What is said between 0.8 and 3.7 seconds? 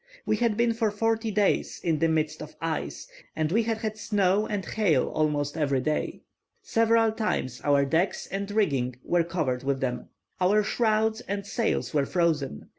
forty days in the midst of ice, and we